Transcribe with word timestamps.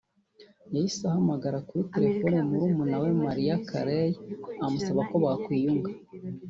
yahise 0.73 1.01
ahamagara 1.09 1.57
kuri 1.67 1.83
telefoni 1.93 2.37
murumuna 2.49 2.95
we 3.03 3.09
Mariah 3.23 3.61
Carey 3.69 4.11
amusaba 4.65 5.01
ko 5.09 5.15
bakwiyunga 5.23 5.89